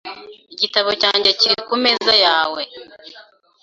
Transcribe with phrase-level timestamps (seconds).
[0.53, 2.61] Igitabo cyanjye kiri kumeza yawe.